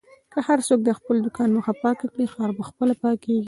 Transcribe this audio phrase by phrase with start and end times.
[0.31, 3.39] که هر څوک د خپل دوکان مخه پاکه کړي، ښار په خپله پاکېږي.